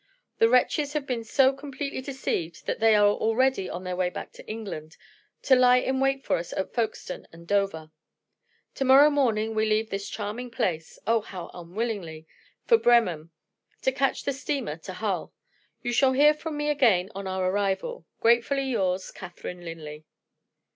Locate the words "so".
1.23-1.53